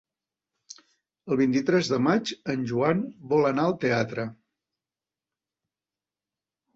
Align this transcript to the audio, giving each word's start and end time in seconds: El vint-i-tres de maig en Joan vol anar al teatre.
El 1.33 1.37
vint-i-tres 1.41 1.89
de 1.91 1.99
maig 2.05 2.31
en 2.53 2.63
Joan 2.71 3.03
vol 3.33 3.49
anar 3.49 3.65
al 3.67 3.75
teatre. 3.83 4.25